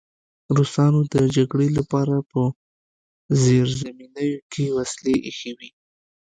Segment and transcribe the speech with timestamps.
[0.57, 2.41] روسانو د جګړې لپاره په
[3.41, 5.69] زیرزمینیو کې وسلې ایښې وې